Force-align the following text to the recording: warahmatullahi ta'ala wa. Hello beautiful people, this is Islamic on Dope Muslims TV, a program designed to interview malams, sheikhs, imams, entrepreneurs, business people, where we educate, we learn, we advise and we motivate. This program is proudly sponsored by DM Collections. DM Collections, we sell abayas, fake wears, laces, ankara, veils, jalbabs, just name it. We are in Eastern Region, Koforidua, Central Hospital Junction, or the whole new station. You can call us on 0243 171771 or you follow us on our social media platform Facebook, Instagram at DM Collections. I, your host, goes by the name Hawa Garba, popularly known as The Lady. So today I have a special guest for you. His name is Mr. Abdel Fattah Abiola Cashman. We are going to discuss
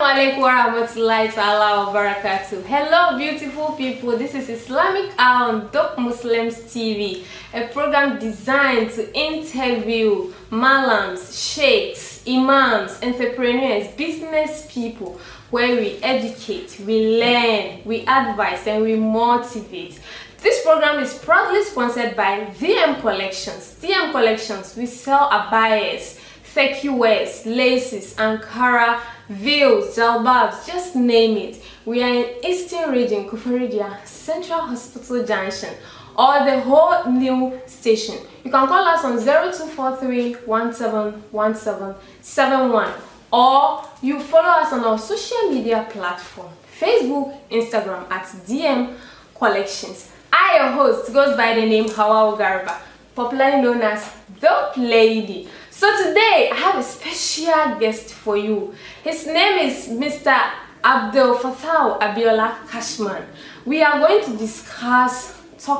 warahmatullahi 0.00 1.34
ta'ala 1.34 1.92
wa. 1.92 2.14
Hello 2.68 3.18
beautiful 3.18 3.72
people, 3.72 4.16
this 4.16 4.32
is 4.32 4.48
Islamic 4.48 5.10
on 5.20 5.68
Dope 5.72 5.98
Muslims 5.98 6.54
TV, 6.54 7.24
a 7.52 7.66
program 7.66 8.20
designed 8.20 8.92
to 8.92 9.12
interview 9.12 10.32
malams, 10.52 11.34
sheikhs, 11.34 12.22
imams, 12.28 13.02
entrepreneurs, 13.02 13.88
business 13.96 14.68
people, 14.70 15.18
where 15.50 15.74
we 15.74 15.98
educate, 16.00 16.78
we 16.86 17.18
learn, 17.18 17.80
we 17.84 18.02
advise 18.02 18.68
and 18.68 18.84
we 18.84 18.94
motivate. 18.94 19.98
This 20.40 20.62
program 20.62 21.02
is 21.02 21.18
proudly 21.18 21.64
sponsored 21.64 22.14
by 22.14 22.44
DM 22.60 23.00
Collections. 23.00 23.76
DM 23.82 24.12
Collections, 24.12 24.76
we 24.76 24.86
sell 24.86 25.28
abayas, 25.28 26.20
fake 26.58 26.90
wears, 26.90 27.46
laces, 27.46 28.14
ankara, 28.14 29.00
veils, 29.28 29.96
jalbabs, 29.96 30.66
just 30.66 30.96
name 30.96 31.36
it. 31.36 31.62
We 31.84 32.02
are 32.02 32.12
in 32.12 32.44
Eastern 32.44 32.90
Region, 32.90 33.28
Koforidua, 33.30 34.04
Central 34.04 34.62
Hospital 34.62 35.24
Junction, 35.24 35.72
or 36.16 36.44
the 36.44 36.58
whole 36.62 37.04
new 37.12 37.60
station. 37.66 38.16
You 38.42 38.50
can 38.50 38.66
call 38.66 38.84
us 38.88 39.04
on 39.04 39.20
0243 39.20 40.34
171771 40.46 42.92
or 43.32 43.84
you 44.02 44.18
follow 44.18 44.48
us 44.48 44.72
on 44.72 44.84
our 44.84 44.98
social 44.98 45.52
media 45.52 45.86
platform 45.88 46.48
Facebook, 46.80 47.36
Instagram 47.52 48.10
at 48.10 48.26
DM 48.48 48.96
Collections. 49.36 50.10
I, 50.32 50.56
your 50.56 50.72
host, 50.72 51.12
goes 51.12 51.36
by 51.36 51.54
the 51.54 51.66
name 51.66 51.88
Hawa 51.88 52.36
Garba, 52.36 52.80
popularly 53.14 53.62
known 53.62 53.80
as 53.82 54.10
The 54.40 54.72
Lady. 54.76 55.48
So 55.78 55.86
today 56.08 56.50
I 56.52 56.56
have 56.56 56.76
a 56.76 56.82
special 56.82 57.78
guest 57.78 58.12
for 58.12 58.36
you. 58.36 58.74
His 59.04 59.24
name 59.28 59.60
is 59.68 59.86
Mr. 59.86 60.36
Abdel 60.82 61.38
Fattah 61.38 62.00
Abiola 62.00 62.68
Cashman. 62.68 63.22
We 63.64 63.80
are 63.84 64.00
going 64.00 64.24
to 64.24 64.36
discuss 64.36 65.37